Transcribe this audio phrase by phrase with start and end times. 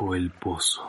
[0.00, 0.80] El pozo.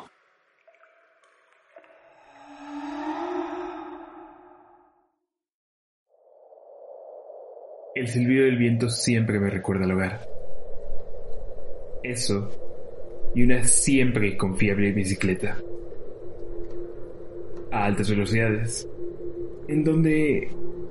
[7.96, 10.22] El silbido del viento siempre me recuerda al hogar.
[12.04, 12.52] Eso
[13.34, 15.58] y una siempre confiable bicicleta.
[17.72, 18.88] A altas velocidades.
[19.68, 20.50] En donde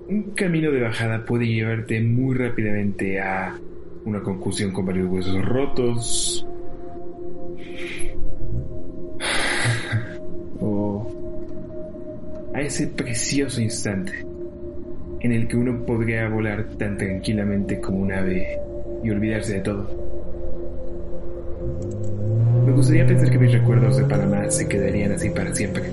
[0.09, 3.57] un camino de bajada puede llevarte muy rápidamente a
[4.05, 6.45] una concusión con varios huesos rotos.
[12.69, 14.13] Ese precioso instante
[15.21, 18.59] en el que uno podría volar tan tranquilamente como un ave
[19.03, 19.89] y olvidarse de todo.
[22.67, 25.85] Me gustaría pensar que mis recuerdos de Panamá se quedarían así para siempre.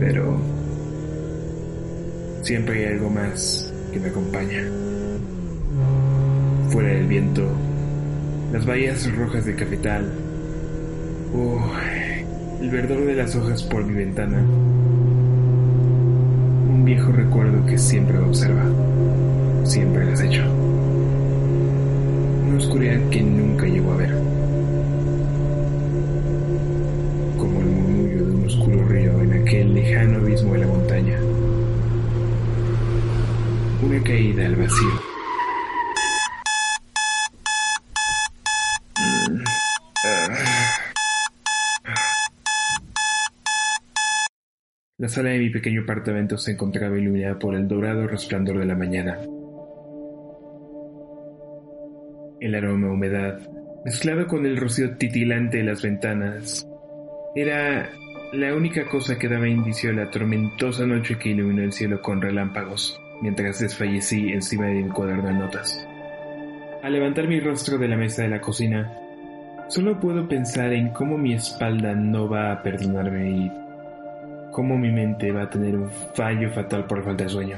[0.00, 0.36] Pero
[2.42, 4.64] siempre hay algo más que me acompaña.
[6.70, 7.46] Fuera del viento,
[8.52, 10.10] las bahías rojas de Cafetal,
[11.32, 11.60] o
[12.60, 14.42] el verdor de las hojas por mi ventana
[16.88, 18.64] viejo recuerdo que siempre observa,
[19.64, 20.42] siempre las hecho.
[22.46, 24.10] Una oscuridad que nunca llegó a ver.
[27.36, 31.18] Como el murmullo de un oscuro río en aquel lejano abismo de la montaña.
[33.84, 35.07] Una caída al vacío.
[45.00, 48.74] La sala de mi pequeño apartamento se encontraba iluminada por el dorado resplandor de la
[48.74, 49.16] mañana.
[52.40, 53.38] El aroma a humedad,
[53.84, 56.68] mezclado con el rocío titilante de las ventanas,
[57.36, 57.90] era
[58.32, 62.20] la única cosa que daba indicio de la tormentosa noche que iluminó el cielo con
[62.20, 65.86] relámpagos mientras desfallecí encima de mi cuaderno de notas.
[66.82, 68.92] Al levantar mi rostro de la mesa de la cocina,
[69.68, 73.67] solo puedo pensar en cómo mi espalda no va a perdonarme y
[74.58, 77.56] cómo mi mente va a tener un fallo fatal por falta de sueño.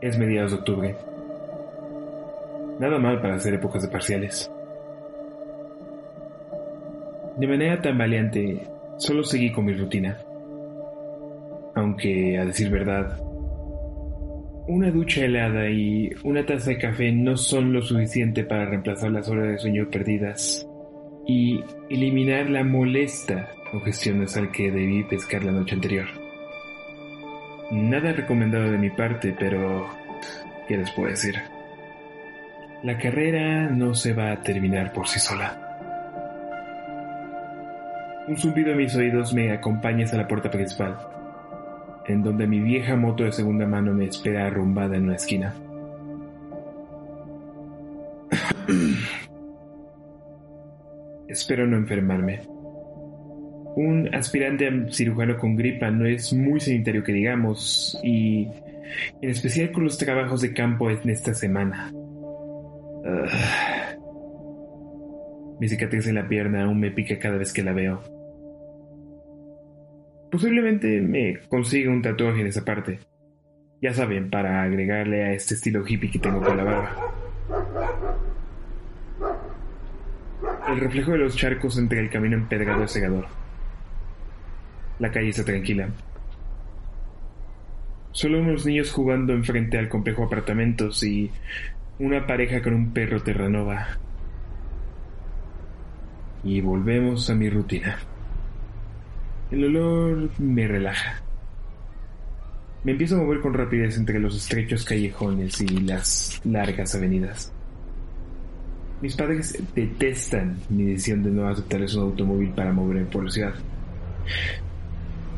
[0.00, 0.96] Es mediados de octubre.
[2.78, 4.48] Nada mal para hacer épocas de parciales.
[7.36, 8.68] De manera tan valiente,
[8.98, 10.16] solo seguí con mi rutina.
[11.74, 13.18] Aunque, a decir verdad,
[14.68, 19.28] una ducha helada y una taza de café no son lo suficiente para reemplazar las
[19.28, 20.68] horas de sueño perdidas
[21.26, 26.06] y eliminar la molesta congestión nasal que debí pescar la noche anterior.
[27.70, 29.88] Nada recomendado de mi parte, pero
[30.68, 31.34] ¿qué les puedo decir?
[32.82, 35.62] La carrera no se va a terminar por sí sola.
[38.28, 40.96] Un zumbido en mis oídos me acompaña hasta la puerta principal,
[42.06, 45.54] en donde mi vieja moto de segunda mano me espera arrumbada en una esquina.
[51.36, 52.40] Espero no enfermarme.
[53.76, 58.48] Un aspirante a cirujano con gripa no es muy sanitario que digamos, y
[59.20, 61.92] en especial con los trabajos de campo en esta semana.
[65.60, 68.00] Mi cicatriz en la pierna aún me pica cada vez que la veo.
[70.30, 72.98] Posiblemente me consiga un tatuaje en esa parte.
[73.82, 77.14] Ya saben, para agregarle a este estilo hippie que tengo con la barba.
[80.68, 83.26] El reflejo de los charcos entre el camino empedrado es cegador.
[84.98, 85.88] La calle está tranquila.
[88.10, 91.30] Solo unos niños jugando enfrente al complejo apartamentos y
[92.00, 93.98] una pareja con un perro terranova.
[96.42, 97.98] Y volvemos a mi rutina.
[99.52, 101.22] El olor me relaja.
[102.82, 107.52] Me empiezo a mover con rapidez entre los estrechos callejones y las largas avenidas.
[109.00, 113.54] Mis padres detestan mi decisión de no aceptarles un automóvil para moverme por la ciudad.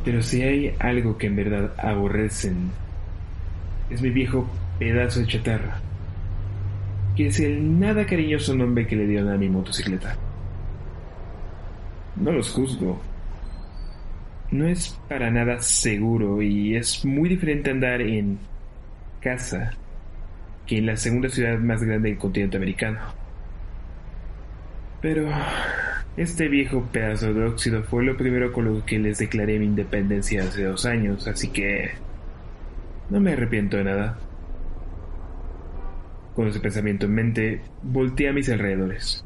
[0.04, 2.70] Pero si hay algo que en verdad aborrecen,
[3.90, 5.80] es mi viejo pedazo de chatarra,
[7.16, 10.16] que es el nada cariñoso nombre que le dieron a mi motocicleta.
[12.16, 13.00] No los juzgo.
[14.50, 18.38] No es para nada seguro y es muy diferente andar en
[19.20, 19.72] casa
[20.66, 23.17] que en la segunda ciudad más grande del continente americano.
[25.00, 25.28] Pero
[26.16, 30.42] este viejo pedazo de óxido fue lo primero con lo que les declaré mi independencia
[30.42, 31.92] hace dos años, así que
[33.10, 34.18] no me arrepiento de nada.
[36.34, 39.24] Con ese pensamiento en mente, volteé a mis alrededores.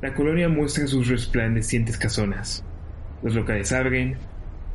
[0.00, 2.64] La colonia muestra sus resplandecientes casonas.
[3.22, 4.16] Los locales abren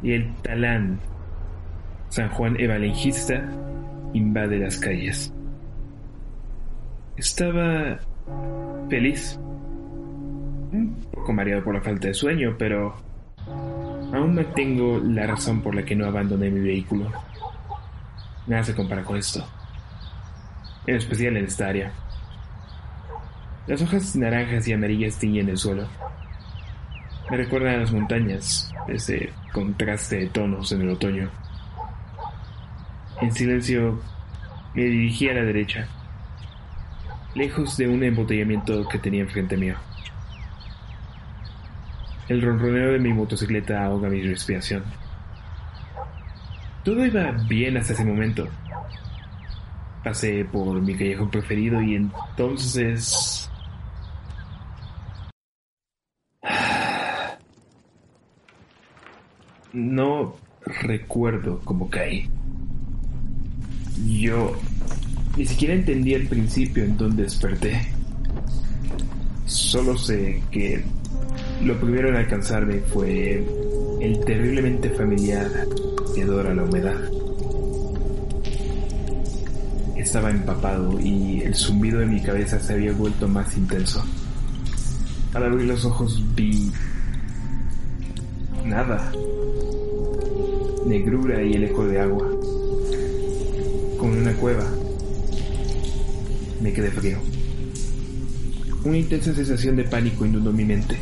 [0.01, 0.99] y el talán
[2.09, 3.43] San Juan Evangelista
[4.13, 5.33] invade las calles.
[7.17, 7.99] Estaba
[8.89, 9.39] feliz.
[10.71, 12.95] Un poco mareado por la falta de sueño, pero
[14.13, 17.11] aún mantengo la razón por la que no abandoné mi vehículo.
[18.47, 19.45] Nada se compara con esto.
[20.85, 21.91] En especial en esta área.
[23.67, 25.87] Las hojas naranjas y amarillas tiñen el suelo.
[27.29, 31.29] Me recuerdan a las montañas, ese contraste de tonos en el otoño.
[33.19, 33.99] En silencio
[34.73, 35.89] me dirigí a la derecha,
[37.37, 39.75] lejos de un embotellamiento que tenía enfrente mío.
[42.27, 44.83] El ronroneo de mi motocicleta ahoga mi respiración.
[46.83, 48.47] Todo iba bien hasta ese momento.
[50.03, 53.51] Pasé por mi callejón preferido y entonces
[59.73, 60.35] No
[60.65, 62.29] recuerdo cómo caí.
[64.05, 64.55] Yo
[65.37, 67.79] ni siquiera entendí al principio en dónde desperté.
[69.45, 70.83] Solo sé que
[71.63, 73.45] lo primero en alcanzarme fue
[74.01, 75.49] el terriblemente familiar
[76.15, 76.97] hedor a la humedad.
[79.95, 84.03] Estaba empapado y el zumbido de mi cabeza se había vuelto más intenso.
[85.33, 86.71] Al abrir los ojos vi
[88.65, 89.11] nada
[90.85, 92.27] negrura y el eco de agua.
[93.99, 94.65] Como una cueva.
[96.67, 97.17] Me quedé frío.
[98.83, 100.97] Una intensa sensación de pánico inundó mi mente.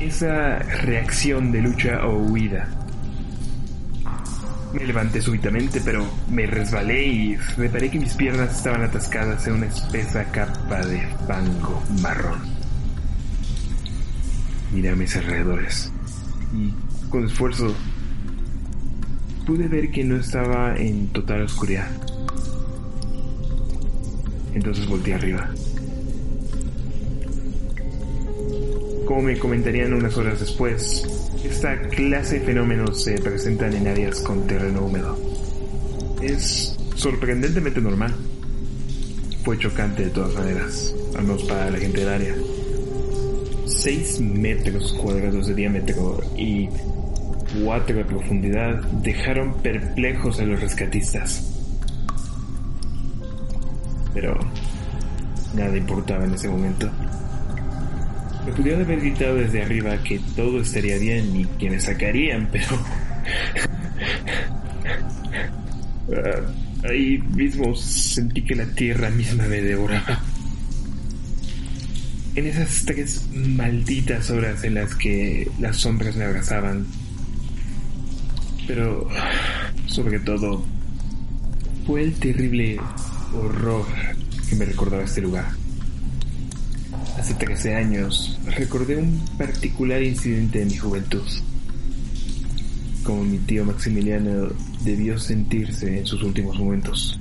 [0.00, 2.68] Esa reacción de lucha o huida.
[4.72, 9.66] Me levanté súbitamente, pero me resbalé y reparé que mis piernas estaban atascadas en una
[9.66, 12.42] espesa capa de fango marrón.
[14.72, 15.90] Miré a mis alrededores
[16.54, 16.72] y
[17.10, 17.74] con esfuerzo
[19.44, 21.88] pude ver que no estaba en total oscuridad.
[24.56, 25.50] Entonces volteé arriba.
[29.04, 31.04] Como me comentarían unas horas después,
[31.44, 35.14] esta clase de fenómenos se presentan en áreas con terreno húmedo.
[36.22, 38.14] Es sorprendentemente normal.
[39.44, 42.34] Fue chocante de todas maneras, al menos para la gente del área.
[43.66, 46.70] 6 metros cuadrados de diámetro y
[47.62, 51.55] 4 de profundidad dejaron perplejos a los rescatistas.
[54.16, 54.34] Pero
[55.54, 56.90] nada importaba en ese momento.
[58.46, 62.66] Me pudieron haber gritado desde arriba que todo estaría bien y que me sacarían, pero...
[66.12, 66.40] Ah,
[66.88, 70.22] ahí mismo sentí que la tierra misma me devoraba.
[72.36, 76.86] En esas tres malditas horas en las que las sombras me abrazaban,
[78.66, 79.08] pero
[79.86, 80.64] sobre todo
[81.86, 82.78] fue el terrible
[83.38, 83.86] horror
[84.48, 85.46] que me recordaba este lugar.
[87.18, 91.26] Hace 13 años recordé un particular incidente de mi juventud.
[93.02, 94.48] Como mi tío Maximiliano
[94.82, 97.18] debió sentirse en sus últimos momentos.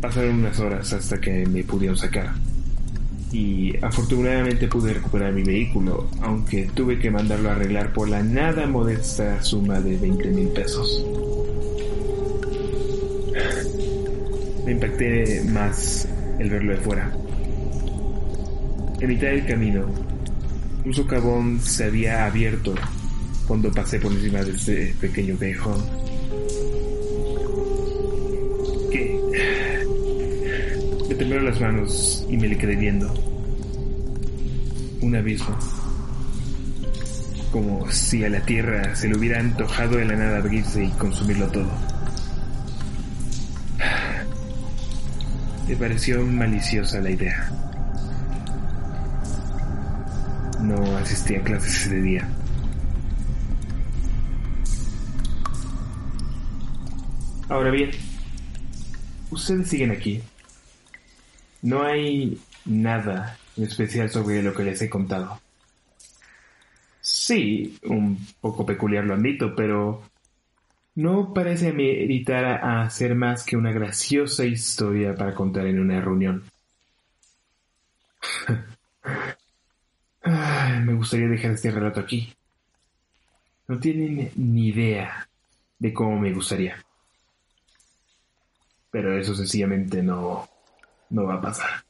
[0.00, 2.34] Pasaron unas horas hasta que me pudieron sacar
[3.32, 8.66] y afortunadamente pude recuperar mi vehículo, aunque tuve que mandarlo a arreglar por la nada
[8.66, 11.04] modesta suma de 20 mil pesos.
[14.68, 16.06] Me impacté más
[16.38, 17.10] el verlo de fuera.
[19.00, 19.86] En mitad del camino,
[20.84, 22.74] un socavón se había abierto
[23.46, 25.82] cuando pasé por encima de ese pequeño callejón.
[28.92, 29.18] Que
[31.08, 33.10] me temblaron las manos y me le quedé viendo.
[35.00, 35.56] Un abismo.
[37.50, 41.46] Como si a la tierra se le hubiera antojado de la nada abrirse y consumirlo
[41.48, 41.87] todo.
[45.68, 47.50] Le pareció maliciosa la idea.
[50.62, 52.28] No asistí a clases ese día.
[57.50, 57.90] Ahora bien,
[59.30, 60.22] ustedes siguen aquí.
[61.60, 65.40] No hay nada en especial sobre lo que les he contado.
[67.00, 70.02] Sí, un poco peculiar lo admito, pero
[70.98, 76.42] no parece meritar a hacer más que una graciosa historia para contar en una reunión.
[80.24, 82.34] me gustaría dejar este relato aquí.
[83.68, 85.28] No tienen ni idea
[85.78, 86.84] de cómo me gustaría.
[88.90, 90.48] Pero eso sencillamente no,
[91.10, 91.84] no va a pasar.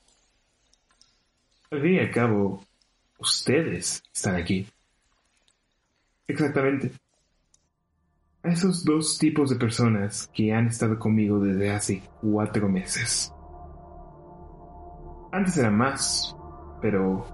[1.70, 2.62] Al fin y al cabo,
[3.18, 4.66] ustedes están aquí.
[6.26, 6.92] Exactamente.
[8.42, 13.34] A esos dos tipos de personas que han estado conmigo desde hace cuatro meses.
[15.32, 16.36] Antes eran más,
[16.80, 17.26] pero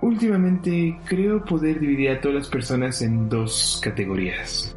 [0.00, 4.76] últimamente creo poder dividir a todas las personas en dos categorías.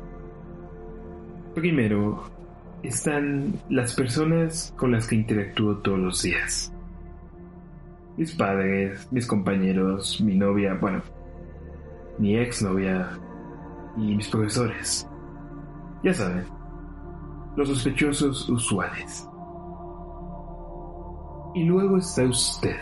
[1.54, 2.24] Primero,
[2.82, 6.74] están las personas con las que interactúo todos los días.
[8.18, 11.04] Mis padres, mis compañeros, mi novia, bueno,
[12.18, 13.12] mi exnovia
[13.98, 15.08] y mis profesores.
[16.04, 16.46] Ya saben,
[17.56, 19.28] los sospechosos usuales.
[21.56, 22.78] Y luego está usted,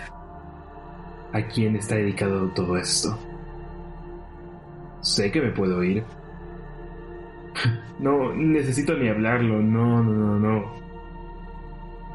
[1.31, 3.17] a quien está dedicado todo esto.
[4.99, 6.03] Sé que me puedo oír.
[7.97, 10.65] No necesito ni hablarlo, no, no, no, no.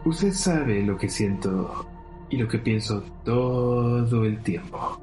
[0.04, 1.86] Usted sabe lo que siento
[2.28, 5.00] y lo que pienso todo el tiempo.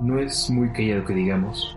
[0.00, 1.76] No es muy callado que digamos.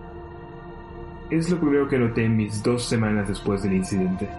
[1.32, 4.30] Es lo primero que noté en mis dos semanas después del incidente.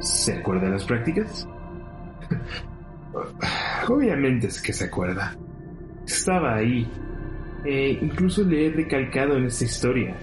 [0.00, 1.48] ¿Se acuerda de las prácticas?
[3.88, 5.36] Obviamente es que se acuerda.
[6.06, 6.88] Estaba ahí.
[7.64, 10.16] E incluso le he recalcado en esta historia.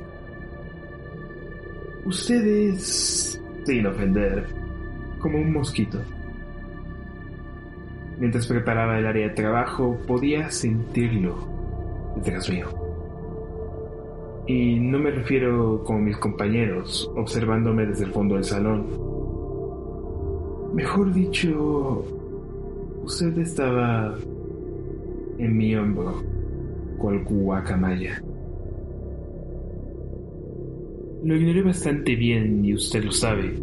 [2.06, 4.46] Ustedes, sin ofender,
[5.20, 6.02] como un mosquito.
[8.18, 11.55] Mientras preparaba el área de trabajo, podía sentirlo
[12.16, 12.68] detrás mío.
[14.48, 18.86] Y no me refiero como mis compañeros, observándome desde el fondo del salón.
[20.74, 22.06] Mejor dicho,
[23.04, 24.16] usted estaba
[25.40, 26.22] en mi hombro,
[26.98, 28.22] cual guacamaya.
[31.24, 33.56] Lo ignoré bastante bien y usted lo sabe,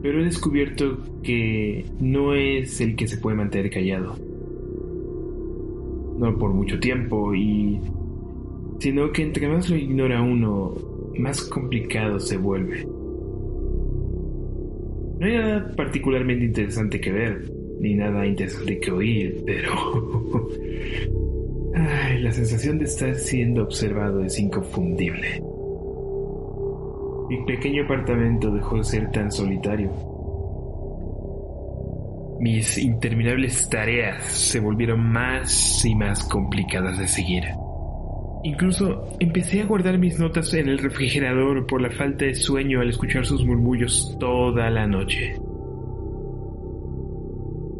[0.00, 4.27] pero he descubierto que no es el que se puede mantener callado
[6.18, 7.80] no por mucho tiempo y
[8.80, 10.74] sino que entre más lo ignora uno,
[11.18, 12.86] más complicado se vuelve.
[15.18, 19.72] No hay nada particularmente interesante que ver, ni nada interesante que oír, pero...
[21.74, 25.42] Ay, la sensación de estar siendo observado es inconfundible.
[27.28, 29.90] Mi pequeño apartamento dejó de ser tan solitario
[32.40, 37.44] mis interminables tareas se volvieron más y más complicadas de seguir.
[38.44, 42.90] Incluso empecé a guardar mis notas en el refrigerador por la falta de sueño al
[42.90, 45.34] escuchar sus murmullos toda la noche.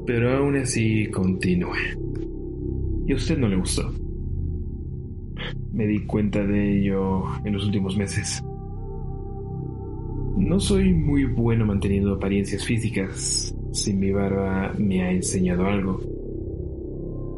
[0.06, 1.96] Pero aún así continué.
[3.06, 3.92] Y a usted no le gustó.
[5.72, 8.42] Me di cuenta de ello en los últimos meses.
[10.36, 16.00] No soy muy bueno manteniendo apariencias físicas, si mi barba me ha enseñado algo.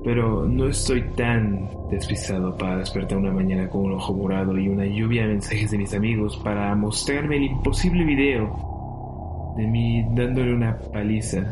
[0.05, 4.87] Pero no estoy tan despistado para despertar una mañana con un ojo morado y una
[4.87, 10.79] lluvia de mensajes de mis amigos para mostrarme el imposible video de mí dándole una
[10.79, 11.45] paliza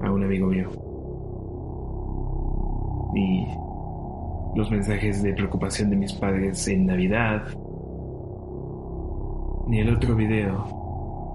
[0.00, 0.70] a un amigo mío.
[3.14, 3.46] Y
[4.58, 7.42] los mensajes de preocupación de mis padres en Navidad.
[9.68, 10.81] Ni el otro video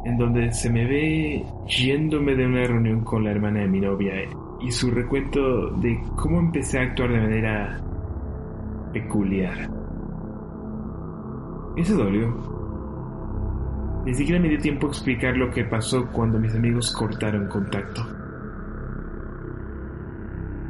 [0.07, 4.13] en donde se me ve yéndome de una reunión con la hermana de mi novia
[4.61, 7.81] y su recuento de cómo empecé a actuar de manera
[8.93, 9.69] peculiar.
[11.75, 12.33] Eso dolió.
[14.05, 18.01] Ni siquiera me dio tiempo a explicar lo que pasó cuando mis amigos cortaron contacto.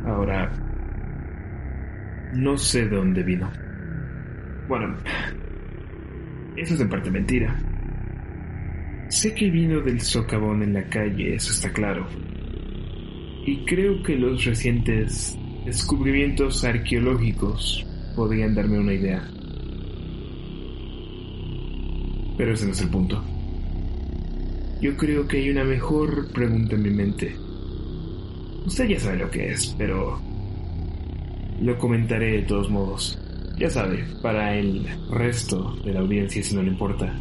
[0.03, 0.51] Ahora,
[2.33, 3.47] no sé de dónde vino.
[4.67, 4.95] Bueno,
[6.55, 7.55] eso es en parte mentira.
[9.09, 12.05] Sé que vino del socavón en la calle, eso está claro.
[13.45, 17.85] Y creo que los recientes descubrimientos arqueológicos
[18.17, 19.25] podrían darme una idea.
[22.37, 23.23] Pero ese no es el punto.
[24.81, 27.33] yo creo que hay una mejor pregunta en mi mente.
[28.65, 30.19] Usted ya sabe lo que es, pero
[31.61, 33.17] lo comentaré de todos modos.
[33.57, 37.15] Ya sabe, para el resto de la audiencia si no le importa.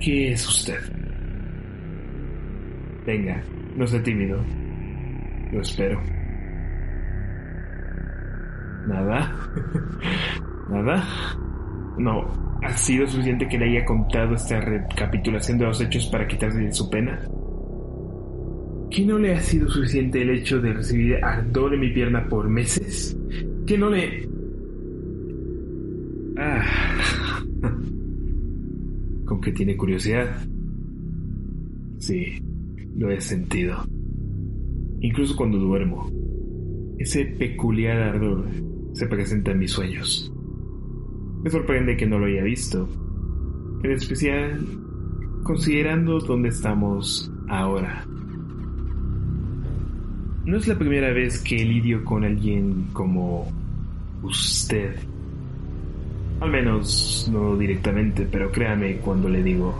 [0.00, 0.78] ¿Qué es usted?
[3.06, 3.42] Venga,
[3.76, 4.42] no sea tímido.
[5.52, 6.00] Lo espero.
[8.88, 9.36] ¿Nada?
[10.70, 11.06] ¿Nada?
[11.98, 16.72] No, ¿ha sido suficiente que le haya contado esta recapitulación de los hechos para quitarse
[16.72, 17.20] su pena?
[18.90, 22.48] ¿Qué no le ha sido suficiente el hecho de recibir ardor en mi pierna por
[22.48, 23.16] meses?
[23.66, 24.26] ¿Qué no le...
[26.38, 26.79] Ah.
[29.40, 30.46] ¿Con qué tiene curiosidad?
[31.96, 32.42] Sí,
[32.94, 33.82] lo he sentido.
[35.00, 36.10] Incluso cuando duermo.
[36.98, 38.44] Ese peculiar ardor
[38.92, 40.30] se presenta en mis sueños.
[41.42, 42.86] Me sorprende que no lo haya visto,
[43.82, 44.60] en especial
[45.42, 48.04] considerando dónde estamos ahora.
[50.44, 53.50] No es la primera vez que lidio con alguien como
[54.22, 54.96] usted.
[56.40, 59.74] Al menos no directamente, pero créame cuando le digo,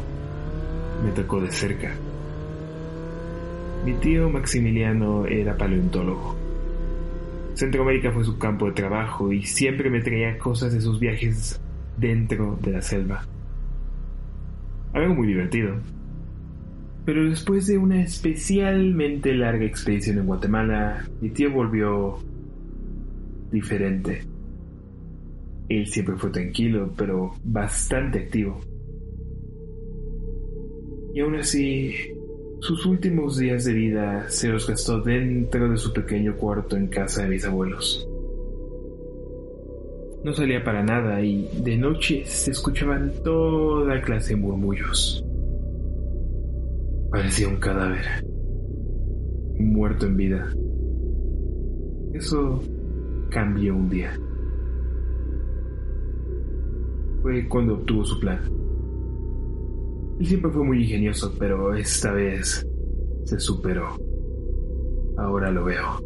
[1.02, 1.94] me tocó de cerca.
[3.84, 6.36] Mi tío Maximiliano era paleontólogo.
[7.54, 11.58] Centroamérica fue su campo de trabajo y siempre me traía cosas de sus viajes
[11.96, 13.24] dentro de la selva.
[14.92, 15.76] Algo muy divertido.
[17.06, 22.18] Pero después de una especialmente larga expedición en Guatemala, mi tío volvió
[23.50, 24.29] diferente.
[25.70, 28.58] Él siempre fue tranquilo, pero bastante activo.
[31.14, 31.94] Y aún así,
[32.58, 37.22] sus últimos días de vida se los gastó dentro de su pequeño cuarto en casa
[37.22, 38.04] de mis abuelos.
[40.24, 45.24] No salía para nada y de noche se escuchaban toda clase de murmullos.
[47.12, 48.24] Parecía un cadáver,
[49.56, 50.52] muerto en vida.
[52.12, 52.60] Eso
[53.30, 54.18] cambió un día.
[57.22, 58.40] Fue cuando obtuvo su plan.
[60.18, 62.66] Él siempre fue muy ingenioso, pero esta vez
[63.24, 63.96] se superó.
[65.16, 65.98] Ahora lo veo.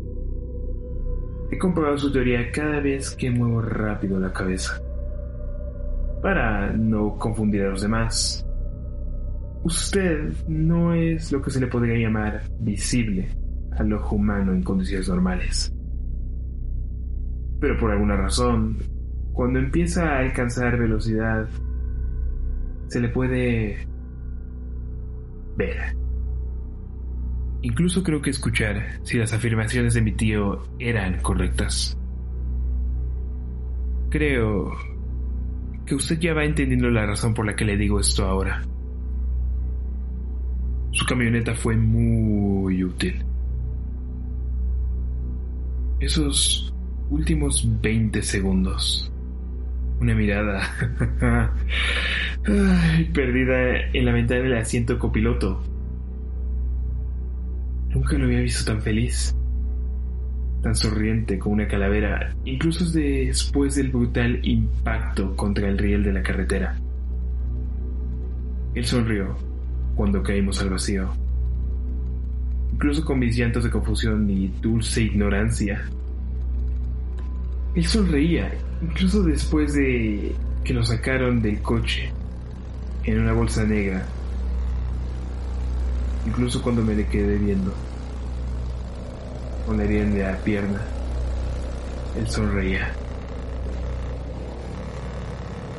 [1.51, 4.81] He comprobado su teoría cada vez que muevo rápido la cabeza.
[6.23, 8.45] Para no confundir a los demás.
[9.63, 13.29] Usted no es lo que se le podría llamar visible
[13.73, 15.73] al ojo humano en condiciones normales.
[17.61, 18.79] Pero por alguna razón,
[19.35, 21.49] cuando empieza a alcanzar velocidad,
[22.87, 23.87] se le puede
[25.57, 25.97] ver.
[27.63, 31.99] Incluso creo que escuchar si las afirmaciones de mi tío eran correctas.
[34.11, 34.71] Creo
[35.85, 38.63] que usted ya va entendiendo la razón por la que le digo esto ahora.
[40.93, 43.25] Su camioneta fue muy útil.
[45.99, 46.73] Esos
[47.11, 49.11] últimos 20 segundos.
[50.01, 50.61] Una mirada
[53.15, 55.63] perdida en la ventana del asiento copiloto.
[57.91, 59.35] Nunca lo había visto tan feliz,
[60.63, 66.23] tan sonriente como una calavera, incluso después del brutal impacto contra el riel de la
[66.23, 66.77] carretera.
[68.75, 69.37] Él sonrió
[69.95, 71.13] cuando caímos al vacío,
[72.73, 75.85] incluso con mis llantos de confusión y dulce ignorancia.
[77.75, 82.13] Él sonreía, incluso después de que lo sacaron del coche
[83.05, 84.07] en una bolsa negra,
[86.27, 87.73] incluso cuando me le quedé viendo,
[89.67, 90.81] con la herida la pierna,
[92.17, 92.93] él sonreía.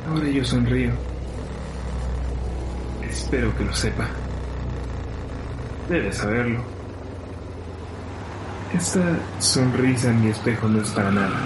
[0.08, 0.92] Ahora yo sonrío.
[3.10, 4.06] Espero que lo sepa.
[5.88, 6.60] Debe saberlo.
[8.74, 9.00] Esta
[9.38, 11.40] sonrisa en mi espejo no es para nada.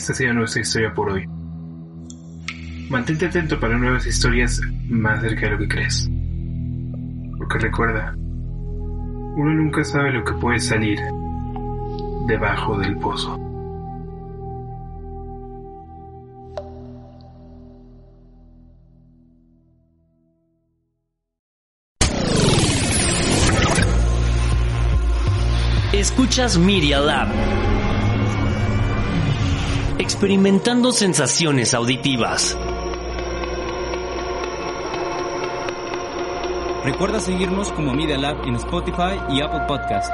[0.00, 1.28] Esta sería nuestra historia por hoy.
[2.88, 4.58] Mantente atento para nuevas historias
[4.88, 6.10] más cerca de lo que crees.
[7.36, 10.98] Porque recuerda, uno nunca sabe lo que puede salir
[12.26, 13.38] debajo del pozo.
[25.92, 27.28] Escuchas Media Lab
[30.20, 32.54] experimentando sensaciones auditivas.
[36.84, 40.12] Recuerda seguirnos como Media Lab en Spotify y Apple Podcast.